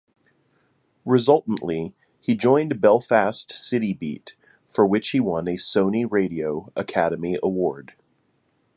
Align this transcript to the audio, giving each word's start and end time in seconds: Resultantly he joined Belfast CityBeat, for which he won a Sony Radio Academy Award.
Resultantly 1.05 1.93
he 2.19 2.33
joined 2.33 2.81
Belfast 2.81 3.49
CityBeat, 3.51 4.33
for 4.67 4.83
which 4.83 5.09
he 5.09 5.19
won 5.19 5.47
a 5.47 5.57
Sony 5.57 6.09
Radio 6.11 6.71
Academy 6.75 7.37
Award. 7.43 7.93